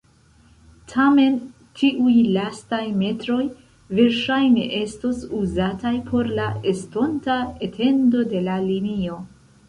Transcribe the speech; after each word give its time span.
Tamen 0.91 1.33
tiuj 1.79 2.13
lastaj 2.37 2.79
metroj 3.01 3.43
verŝajne 3.99 4.63
estos 4.77 5.19
uzataj 5.41 5.91
por 6.07 6.31
la 6.39 6.47
estonta 6.73 7.37
etendo 7.67 8.25
de 8.33 8.41
la 8.47 8.57
linio. 8.65 9.19